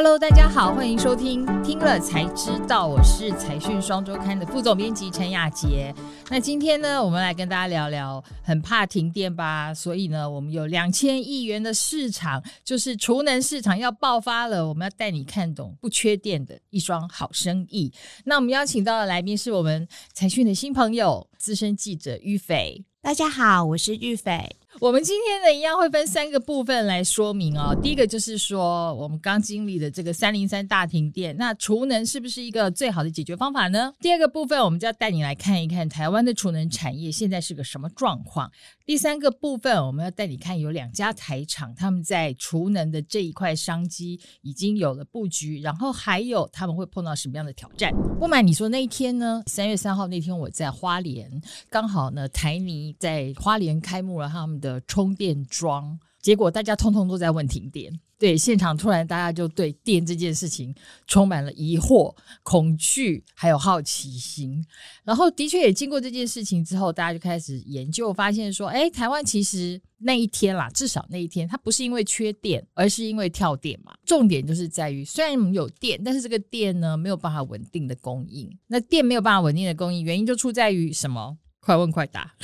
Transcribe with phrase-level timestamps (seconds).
[0.00, 5.92] Hello，大家好，欢迎收听听了才知道，我是财讯双周刊的副总编辑陈雅洁。
[6.30, 9.74] 那今天呢，我们来跟大家聊聊，很怕停电吧？
[9.74, 17.92] 所以呢，我们有两千亿元的市场，就是储能市场要爆发了，我们要带你看懂不缺电的一双好生意。
[18.24, 22.84] 那我们邀请到的来宾是我们财讯的新朋友，资深记者玉斐。
[23.02, 24.54] 大家好，我是玉斐。
[24.80, 27.76] 我们今天呢，一样会分三个部分来说明哦。
[27.82, 33.92] 第一个就是说，我们刚经历的这个三零三大停电，那储能是不是一个最好的解决方法呢？
[33.98, 38.48] 第二个部分，我们就要带你来看一看台湾的储能产业现在是个什么状况。
[38.86, 47.92] 第三个部分，我们要带你看有两家台厂，他们在储能的这一块商机已经有了布局，然后还有他们会碰到什么样的挑战。
[48.20, 51.28] 不瞒你说，那一天呢，三月三号那天我在花莲，
[51.68, 54.67] 刚好呢台泥在花莲开幕了他们的。
[54.68, 57.92] 的充电桩，结果大家通通都在问停电。
[58.18, 60.74] 对，现场突然大家就对电这件事情
[61.06, 64.60] 充满了疑惑、恐惧，还有好奇心。
[65.04, 73.94] 然后的确也经过这件事情之后，大家就开始研究，发现说，哎，台湾其实那一天啦，至少那一天，它不是因为缺电，而是因为跳电嘛。
[74.04, 78.50] 重点就是在于，虽然有电，但是这个电呢没有办法稳定的供应。
[78.66, 81.38] 那电没有办法稳定的供应，原因就出在于什么？
[81.68, 82.34] 快问快答，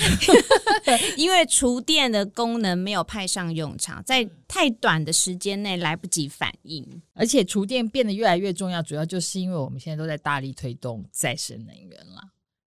[1.17, 12.21] 因为厨电的功能没有派上用场，在太短的时间内来不及反应，而且厨电变得越来越重要，主要就是因为我们现在都在大力推动再生能源了。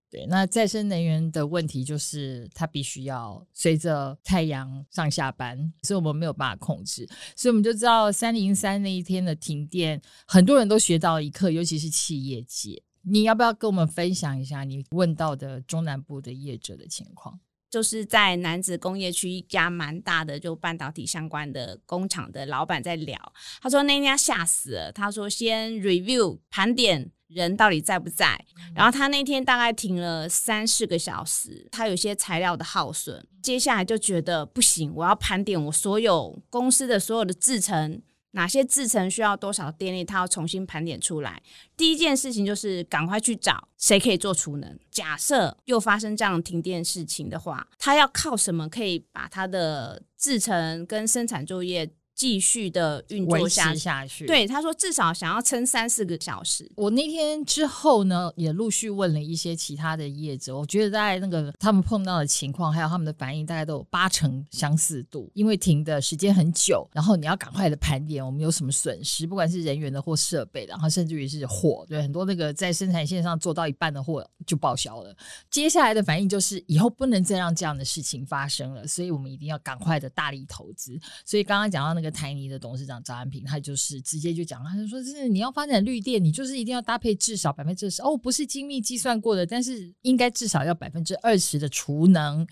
[0.10, 12.82] 对，那再生能源的问题就是它必须要随着太阳上下班，所以我们没有办法控制，所以我们就知道三零三那一天的停电，很多人都学到一课，尤其是企业界。
[13.10, 17.40] 你要不要跟我们分享一下你问到的中南部的业者的情况？
[17.70, 23.20] 就是在南子工业区一家蛮大的就半导体相关的工厂的老板在聊，
[23.62, 38.02] 他说那天吓死了，他说先 review 盘点人到底在不在，然后他那天大概停了三四个小时，他有些材料的耗损，接下来就觉得不行，我要盘点我所有公司的所有的制程。
[38.38, 41.42] 哪些制成需要多少电力，它要重新盘点出来。
[41.76, 44.80] 第一件事情就是赶快去找谁可以做储能。
[44.92, 56.68] 假设又发生这样停电事情的话，它要靠什么可以把它的制成跟生产作业继续的运作下去，下去，对，他说至少想要撑三四个小时。
[56.76, 65.30] 我那天之后呢，也陆续问了一些其他的业者，我觉得在那个他们碰到的情况，还有他们的反应，大概都有八成相似度。
[65.36, 75.16] 因为停的时间很久，然后你要赶快的盘点，我们有什么损失，不管是人员的或设备的，然后甚至于是货，对，很多那个在生产线上做到一半的货就报销了。
[75.52, 81.00] 接下来的反应就是以后不能再让这样的事情发生了，所以我们一定要赶快的大力投资。
[81.24, 82.07] 所以刚刚讲到那个。
[82.12, 92.48] 台泥的董事长张安平，他就是直接就讲，他就说：“是你要发展绿电，你就是一定要搭配至少百分之十哦，不是精密计算过的，但是应该至少要百分之二十的储能。”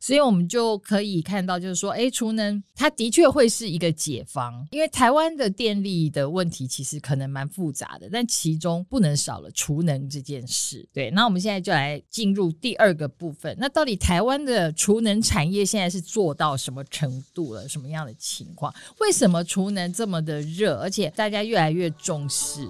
[0.00, 10.88] 所以我们就可以看到，就是说，哎，储能它的确会是一个解方，因为台湾的电力的问题其实可能蛮复杂的，但其中不能少了储能这件事。
[10.92, 17.68] 对，那我们现在就来进入第二个部分，那到底台湾的储能产业现在是做到什么程度了？
[17.68, 18.74] 什么样的情况？
[19.00, 22.66] 为什么储能这么的热，而且大家越来越重视？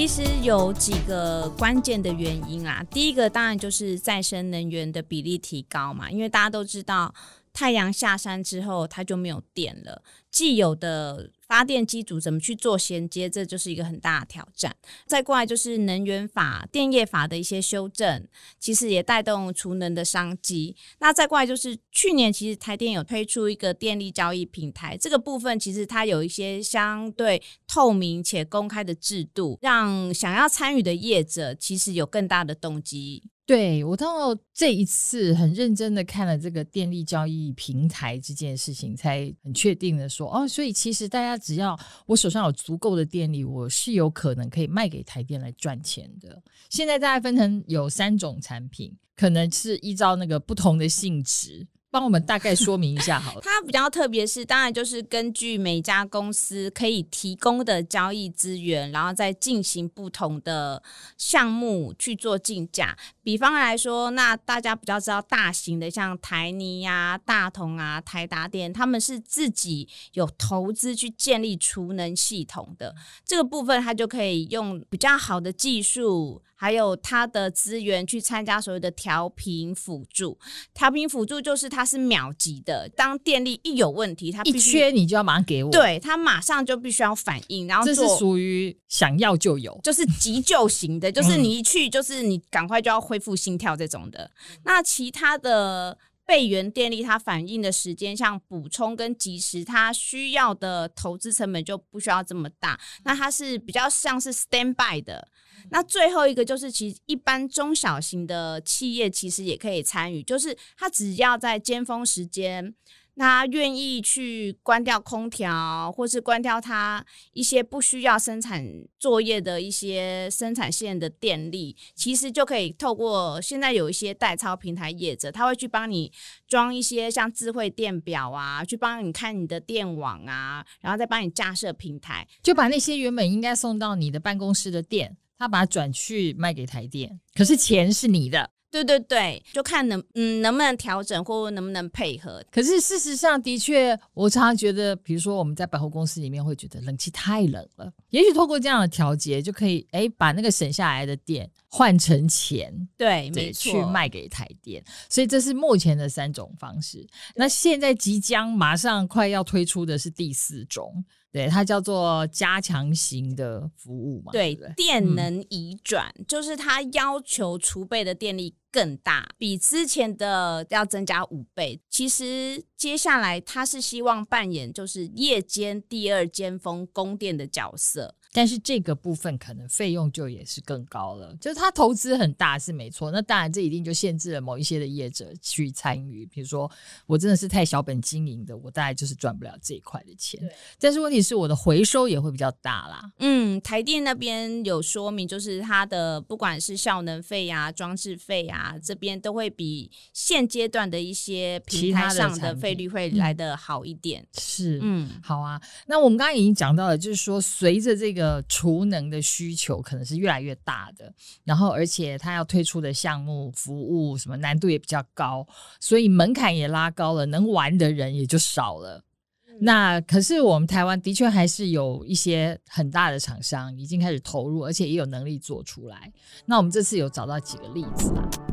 [0.00, 7.12] 其实有几个关键的原因啊，第一个当然就是再生能源的比例提高嘛，因为大家都知道
[7.52, 10.00] 太阳下山之后它就没有电了，
[10.30, 11.30] 既有的。
[11.48, 14.76] 发电机组怎么去做衔接，这就是一个很大的挑战。
[15.06, 18.28] 再过来就是能源法、电业法的一些修正，
[18.60, 20.76] 其实也带动储能的商机。
[21.00, 33.22] 那再过来就是去年其实台电有推出一个电力交易平台，这个部分其实它有一些相对透明且公开的制度，让想要参与的业者其实有更大的动机。
[33.48, 41.74] 对，我到这一次很认真的看了这个电力交易平台这件事情，才很确定的说，哦，所以其实大家只要
[42.04, 46.42] 我手上有足够的电力，我是有可能可以卖给台电来赚钱的。
[46.68, 51.66] 现在大概分成有三种产品，可能是依照那个不同的性质。
[51.90, 53.40] 帮我们大概说明一下好了。
[53.44, 60.82] 它比较特别是，当然就是根据每家公司可以提供的交易资源，然后再进行不同的
[61.16, 62.96] 项目去做竞价。
[63.22, 72.94] 比方来说，那大家比较知道大型的，像台泥啊、大同啊、台达电，他们是自己有投资去建立储能系统的。
[73.24, 76.42] 这个部分，它就可以用比较好的技术。
[76.60, 80.36] 还有他的资源去参加所有的调频辅助。
[80.74, 94.24] 调频辅助就是它是秒级的，当电力一有问题，它一缺你就要马上给我，对，它马上就必须要反应，然后这是属于想要就有，就是急救型的，就是你一去就是你赶快就要恢复心跳这种的。
[94.24, 95.96] 嗯、那其他的。
[96.28, 102.78] 备源电力，它反应的时间，像补充跟及时，它需要的投资成本就不需要这么大。
[103.04, 105.26] 那它是比较像是 standby 的。
[105.70, 112.74] 那最后一个就是，其实一般中小型的企业其实也可以参与，就是它只要在尖峰时间。
[113.18, 118.64] 他愿意去关掉空调，或是关掉他一些不需要生产
[118.98, 126.12] 作业的一些生产线的电力，其实就可以透过现在有一些代操平台业者，他会去帮你
[126.46, 138.50] 装一些像智慧电表啊，去帮你看你的电网啊，然后再帮你架设平台，就把那些原本应该送到你的办公室的电，他把它转去卖给台电，可是钱是你的。
[138.70, 142.42] 对对对，就看能嗯能不能调整，或能不能配合。
[142.50, 154.82] 可是事实上的确，我常常觉得，比如说我们在百货公司里面会觉得冷气太冷了，也许透过这样的调节，就可以哎把那个省下来的电换成钱，对，对，没错，去卖给台电。
[155.08, 157.06] 所以这是目前的三种方式。
[157.34, 161.04] 那现在即将马上快要推出的是第四种。
[161.30, 164.32] 对，它叫做加强型的服务嘛。
[164.32, 171.78] 对，对，电能移转，嗯，就是它要求储备的电力更大，比之前的要增加五倍。
[171.90, 178.16] 其实接下来它是希望扮演就是夜间第二尖峰供电的角色。
[178.38, 186.24] 但是这个部分可能费用就也是更高了，就是它投资很大是没错，那当然这一定就限制了某一些的业者去参与。
[186.26, 186.70] 比如说
[187.06, 190.40] 我真的是太小本经营的，我大概就是赚不了这一块的钱。
[190.78, 193.10] 但是问题是我的回收也会比较大啦。
[193.18, 204.22] 嗯，台电那边有说明，就是它的不管是效能费呀、装置费呀，这边都会比现阶段的一些平台上的费率会来的好一点。
[204.22, 205.60] 嗯、是，嗯，好啊。
[205.88, 208.27] 那我们刚刚已经讲到了，就是说随着这个。
[208.28, 211.12] 的储能的需求可能是越来越大的，
[211.44, 215.46] 然后而且它要推出的项目服务什么难度也比较高，
[215.80, 219.02] 所以门槛也拉高了，能玩的人也就少了。
[219.46, 226.12] 嗯、那可是我们台湾的确还是有一些很大的厂商已经开始投入，而且也有能力做出来。
[226.44, 228.47] 那我们这次有找到几个例子啊。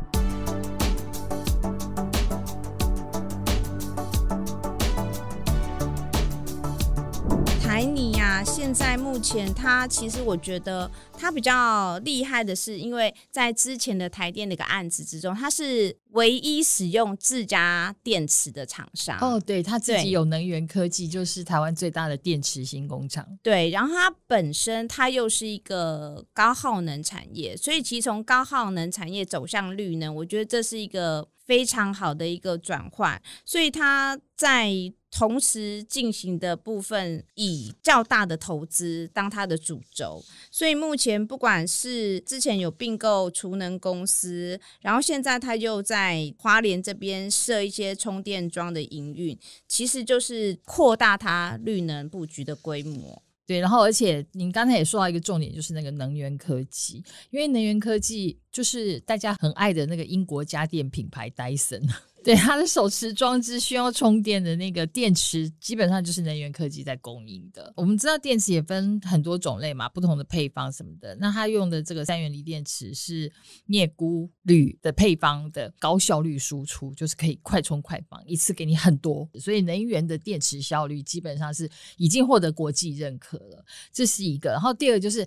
[8.66, 19.16] 现在目前它其实我觉得它比较厉害的是，因为在之前的台电那个案子之中，它是唯一使用自家电池的厂商。
[19.20, 23.24] 哦，对，它自己有能源科技，就是台湾最大的电池新工厂。
[23.40, 33.22] 对，然后它本身它又是一个高耗能产业，所以其实从高耗能产业走向绿能，我觉得这是一个非常好的一个转换。
[33.44, 34.72] 所以它在
[35.16, 53.22] 同时进行的部分，以较大的投资当它的主轴，所以目前不管是之前有并购储能公司，然后现在他又在花莲这边设一些充电桩的营运，其实就是扩大它绿能布局的规模。
[53.46, 61.80] 对，然后而且您刚才也说到一个重点，就是那个能源科技，因为能源科技就是大家很爱的那个英国家电品牌戴森。
[62.26, 67.72] 对，它的手持装置需要充电的那个电池，基本上就是能源科技在供应的。
[67.76, 71.14] 我们知道电池也分很多种类嘛，不同的配方什么的。
[71.20, 73.32] 那它用的这个三元锂电池是
[73.66, 79.30] 镍钴铝的配方的高效率输出，就是可以快充快放，一次给你很多。
[79.38, 84.50] 所以能源的电池效率基本上是已经获得国际认可了，这是一个。
[84.50, 85.24] 然后第二就是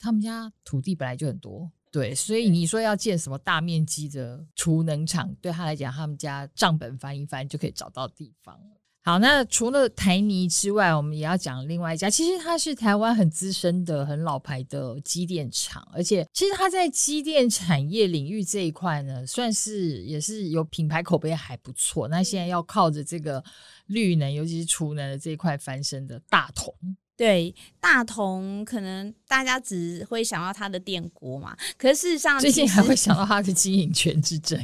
[0.00, 1.70] 他们家土地本来就很多。
[1.90, 8.58] 对，所以你说要建什么大面积的储能厂，对他来讲，他们家账本翻一翻就可以找到地方。
[9.02, 22.06] 好，那除了台泥之外，我们也要讲另外一家，其实它是台湾很资深的、很老牌的机电厂，而且其实它在机电产业领域这一块呢，算是也是有品牌口碑还不错。
[22.08, 23.42] 那现在要靠着这个
[23.86, 26.72] 绿能，尤其是储能的这一块翻身的大同。
[27.20, 34.58] 对，大同可能大家只会想到他的电锅嘛，可是事实上最近还会想到他的经营权之争。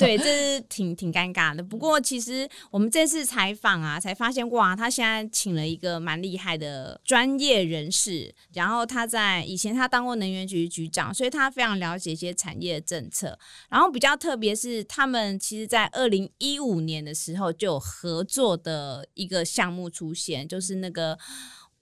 [0.00, 1.62] 对，这是挺挺尴尬的。
[1.62, 13.38] 不过其实我们这次采访啊，才发现哇，他现在请了一个蛮厉害的专业人士，然后他在以前他当过能源局局长，所以他非常了解一些产业政策。
[13.70, 21.16] 然后比较特别是，他们其实在二零一五年的时候就有合作的一个项目出现，就是那个。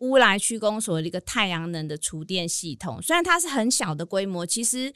[0.00, 4.92] 乌来区公所的一个太阳能的储电系统，虽然它是很小的规模，其实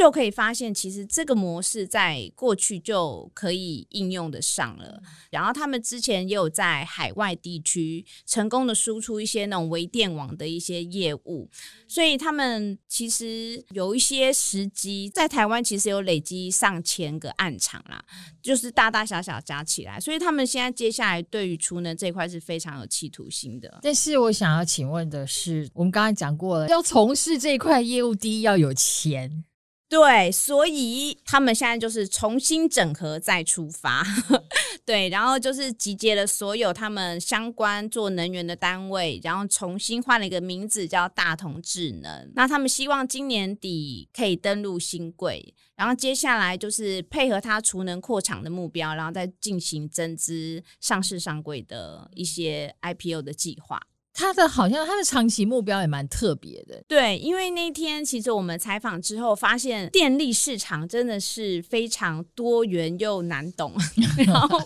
[0.00, 4.98] 就可以发现，其实这个模式在过去就可以应用得上了。
[5.30, 11.50] 然后他们之前也有在海外地区成功的输出一些那种微电网的一些业务，
[11.86, 18.02] 所以他们其实有一些时机在台湾，其实有累积上千个暗场啦，
[18.40, 20.00] 就是大大小小加起来。
[20.00, 23.80] 所以他们现在接下来对于储能这一块是非常有企图心的。
[23.82, 29.44] 但是我想要请问的是，我们刚才讲过了，要从事这一块业务，第一要有钱。
[29.90, 34.06] 对，所以他们现在就是重新整合再出发，
[34.86, 42.30] 对，然后就是集结了所有他们相关做能源的单位，然后重新换了一个名字叫大同智能。
[42.36, 53.82] 那他们希望今年底可以登陆兴柜，然后接下来就是配合他储能扩厂的目标，然后再进行增资上市上柜的一些 IPO 的计划。
[54.20, 63.72] 他的好像他的长期目标也蛮特别的，对，因为那天其实我们采访之后发现，电力市场真的是非常多元又难懂。
[64.26, 64.58] 然后，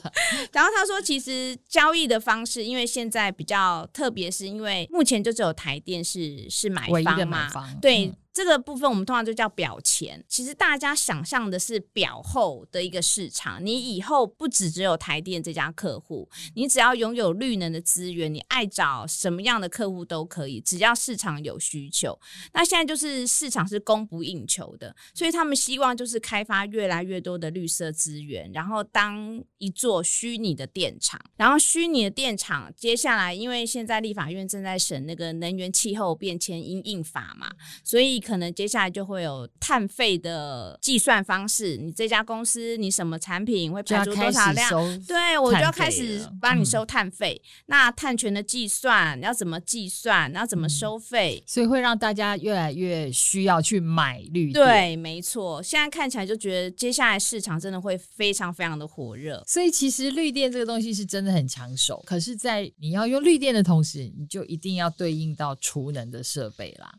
[0.52, 7.48] 然后他说，其实交易的方式，因为现在比较特别，是因为目前就只有台电是是买方嘛，
[7.80, 8.06] 对。
[8.06, 13.64] 嗯这个部分我们通常就叫表前，其实大家想象的是表后的一个市场。
[13.64, 22.18] 你以后不只只有台电这家客户，你只要拥有绿能的资源，你爱找什么样的客户都可以，只要市场有需求。
[22.52, 31.20] 那现在就是市场是供不应求的，所以他们希望就是开发越来越多的绿色资源，然后当一座虚拟的电厂。
[31.36, 37.52] 然后虚拟的电厂接下来，因为现在立法院正在审那个能源气候变迁因应法嘛，
[37.84, 38.23] 所以。
[38.24, 44.70] 可能接下来就会有碳费的计算方式，你这家公司你什么产品会排出多少量？
[45.06, 47.40] 对，我就要开始帮你收碳费。
[47.44, 50.30] 嗯、那碳权的计算要怎么计算？
[50.30, 51.42] 你要怎么收费？
[51.46, 54.54] 所以会让大家越来越需要去买绿电。
[54.54, 55.62] 对，没错。
[55.62, 59.42] 现在看起来就觉得接下来市场真的会非常非常的火热。
[59.46, 62.02] 所以其实绿电这个东西是真的很抢手。
[62.06, 66.92] 可是，在你要用绿电的同时，你就一定要对应到储能的设备啦。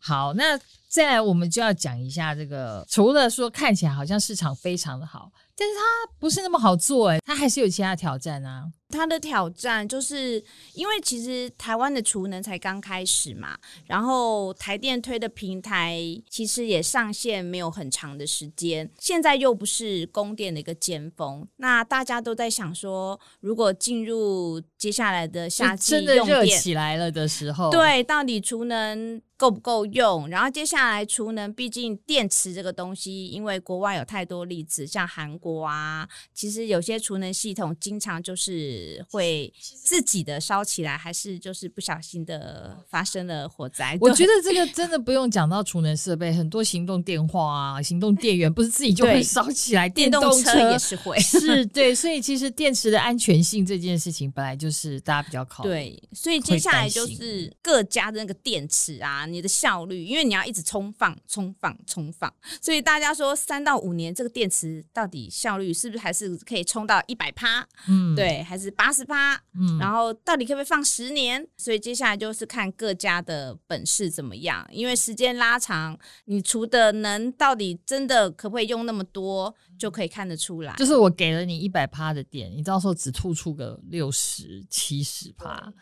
[0.00, 5.80] 好，那再来我们就要讲一下这个，除了说看起来好像市场非常的好，但是它
[6.18, 8.70] 不是那么好做诶，它还是有其他挑战啊。
[8.88, 30.28] 它的挑战就是因为其实台湾的储能才刚开始嘛，然后台电推的平台其实也上线没有很长的时间，现在又不是供电的一个尖峰，那大家都在想说，如果进入接下来的夏季真的热起来了的时候，对，到底储能够不够用？
[30.28, 39.04] 然后接下来储能，毕竟电池这个东西，因为国外有太多例子，像韩国啊，其实有些储能系统经常就是。
[39.08, 43.96] 会自己的烧起来，还是就是不小心的发生了火灾？
[44.00, 51.94] 我觉得这个真的不用讲到储能设备，很多行动电话啊、行动电源不是自己就会烧起来，电动车也是会， 是 对。
[51.94, 55.70] 所以其实电池的安全性这件事情本来就是大家比较考虑。
[55.70, 67.66] 对，所以接下来就是各家的那个电池啊，你的效率，因为你要一直充放、充放、充放，所以大家说三到五年这个电池到底效率是不是还是可以冲到一百趴？
[67.88, 68.66] 嗯，对，还是。
[68.76, 71.46] 八十趴，嗯，然后到底可不可以放十年？
[71.56, 74.66] 所以接下来就是看各家的本事怎么样。
[74.70, 80.74] 因为时间拉长，你除的能到底真的可不可以用那么多，就可以看得出来。
[80.76, 85.72] 就是我给了你一百趴的电，你到时候只吐出个六十七十趴。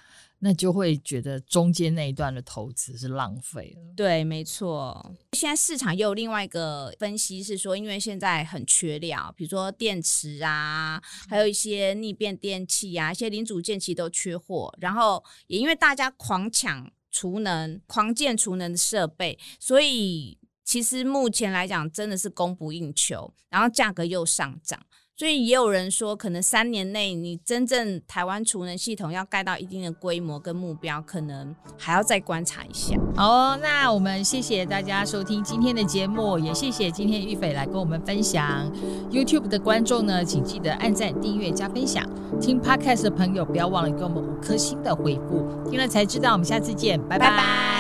[0.47, 3.95] 那就会觉得中间那一段的投资是浪费了。
[3.97, 5.15] 对，没错。
[5.33, 14.71] 现在市场也有另外一个分析是说，因为现在很缺料，比如说电池啊，还有一些逆变电器啊，一些零组件其实都缺货。
[14.79, 24.85] 然后也因为大家狂抢储能、狂建储能的设备，所以其实目前来讲真的是供不应求，然后价格又上涨。
[25.17, 32.97] 所以也有人说，可能三年内你真正台湾储能系统要盖到一定的规模跟目标，可能还要再观察一下。
[33.15, 38.71] 好哦，那我们谢谢大家收听今天的节目，也谢谢今天玉斐来跟我们分享。
[39.11, 42.05] YouTube 的观众呢，请记得按赞、订阅、加分享。
[42.41, 45.47] 听 Podcast 的朋友不要忘了给我们五颗星的回复。
[45.71, 47.31] 听了才知道，我们下次见，拜拜。
[47.31, 47.74] 拜拜。